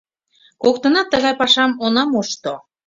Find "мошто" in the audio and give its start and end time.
2.11-2.53